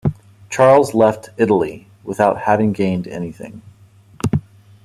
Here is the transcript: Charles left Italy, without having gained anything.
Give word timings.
Charles 0.49 0.95
left 0.95 1.29
Italy, 1.37 1.87
without 2.03 2.39
having 2.41 2.73
gained 2.73 3.07
anything. 3.07 3.61